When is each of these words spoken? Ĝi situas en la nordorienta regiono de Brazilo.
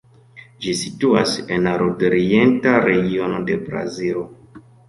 Ĝi 0.63 0.71
situas 0.79 1.33
en 1.57 1.69
la 1.69 1.75
nordorienta 1.83 2.75
regiono 2.89 3.45
de 3.51 3.63
Brazilo. 3.71 4.29